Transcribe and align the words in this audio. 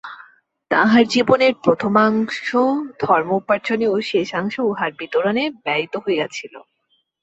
তাঁহার 0.71 1.05
জীবনের 1.07 1.53
প্রথমাংশ 1.63 2.47
ধর্ম-উপার্জনে 2.99 3.87
ও 3.87 4.07
শেষাংশ 4.09 4.55
উহার 4.69 4.91
বিতরণে 4.99 5.43
ব্যয়িত 5.63 5.93
হইয়াছিল। 6.05 6.53